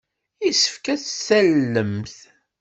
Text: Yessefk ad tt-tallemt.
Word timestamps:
Yessefk 0.45 0.85
ad 0.93 0.99
tt-tallemt. 1.01 2.15